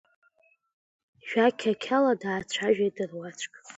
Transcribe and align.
Жәақьақьала 1.27 2.13
даацәажәеит 2.21 2.97
руаӡәк. 3.09 3.53